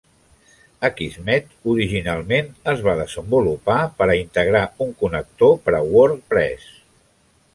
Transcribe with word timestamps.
Akismet 0.87 1.51
originalment 1.73 2.49
es 2.73 2.81
va 2.87 2.95
desenvolupar 3.01 3.77
per 4.01 4.07
integrar 4.21 4.63
un 4.87 4.95
connector 5.03 5.55
per 5.67 5.75
a 5.81 5.85
WordPress. 5.93 6.67